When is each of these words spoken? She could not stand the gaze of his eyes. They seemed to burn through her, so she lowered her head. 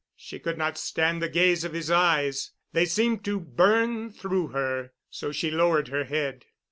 She 0.15 0.39
could 0.39 0.57
not 0.57 0.79
stand 0.79 1.21
the 1.21 1.29
gaze 1.29 1.63
of 1.63 1.73
his 1.73 1.91
eyes. 1.91 2.49
They 2.73 2.85
seemed 2.85 3.23
to 3.25 3.39
burn 3.39 4.09
through 4.09 4.47
her, 4.47 4.93
so 5.11 5.31
she 5.31 5.51
lowered 5.51 5.89
her 5.89 6.05
head. 6.05 6.45